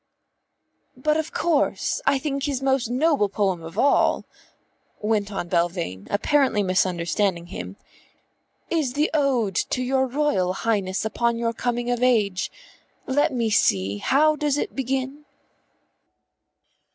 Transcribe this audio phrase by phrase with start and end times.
[0.97, 4.25] "But of course I think his most noble poem of all,"
[4.99, 7.75] went on Belvane, apparently misunderstanding him,
[8.71, 12.49] "is the ode to your Royal Highness upon your coming of age.
[13.05, 15.23] Let me see, how does it begin?